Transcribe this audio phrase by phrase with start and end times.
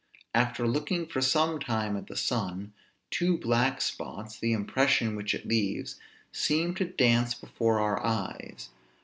[0.33, 2.73] After looking for some time at the sun,
[3.11, 5.99] two black spots, the impression which it leaves,
[6.31, 8.69] seem to dance before our eyes.